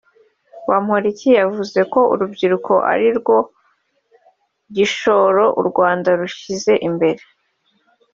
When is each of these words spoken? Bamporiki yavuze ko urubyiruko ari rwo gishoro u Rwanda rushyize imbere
Bamporiki 0.69 1.29
yavuze 1.39 1.79
ko 1.93 1.99
urubyiruko 2.13 2.73
ari 2.91 3.07
rwo 3.17 3.37
gishoro 4.75 5.43
u 5.59 5.63
Rwanda 5.69 6.09
rushyize 6.19 6.73
imbere 6.87 7.21